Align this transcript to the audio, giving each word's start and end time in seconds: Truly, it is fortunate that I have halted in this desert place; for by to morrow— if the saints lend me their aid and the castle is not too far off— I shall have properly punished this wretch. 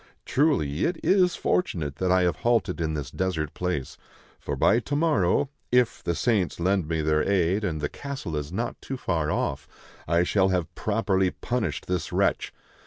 Truly, 0.25 0.83
it 0.85 0.97
is 1.05 1.35
fortunate 1.35 1.97
that 1.97 2.11
I 2.11 2.23
have 2.23 2.37
halted 2.37 2.81
in 2.81 2.95
this 2.95 3.11
desert 3.11 3.53
place; 3.53 3.99
for 4.39 4.55
by 4.55 4.79
to 4.79 4.95
morrow— 4.95 5.51
if 5.71 6.03
the 6.03 6.15
saints 6.15 6.59
lend 6.59 6.87
me 6.87 7.03
their 7.03 7.21
aid 7.21 7.63
and 7.63 7.79
the 7.81 7.87
castle 7.87 8.35
is 8.35 8.51
not 8.51 8.81
too 8.81 8.97
far 8.97 9.29
off— 9.29 9.67
I 10.07 10.23
shall 10.23 10.49
have 10.49 10.73
properly 10.73 11.29
punished 11.29 11.85
this 11.85 12.11
wretch. 12.11 12.51